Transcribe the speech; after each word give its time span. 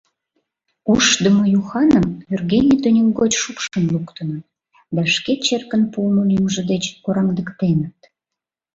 Ушдымо-Юханым 0.93 2.05
вӱргене 2.27 2.75
тӱньык 2.81 3.07
гоч 3.19 3.31
шупшын 3.41 3.83
луктыныт 3.93 4.43
да 4.95 5.01
шке 5.15 5.33
черкын 5.45 5.83
пуымо 5.93 6.23
лӱмжӧ 6.29 6.61
деч 6.71 6.83
кораҥдыктеныт! 7.03 7.97